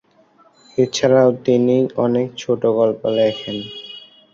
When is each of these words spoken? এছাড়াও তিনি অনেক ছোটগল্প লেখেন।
এছাড়াও 0.77 1.29
তিনি 1.45 1.75
অনেক 1.97 2.27
ছোটগল্প 2.37 3.01
লেখেন। 3.17 3.57